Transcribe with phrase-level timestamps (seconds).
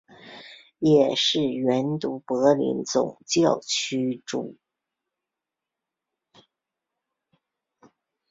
[0.79, 4.57] 也是原都柏林总教区总主
[6.33, 6.41] 教。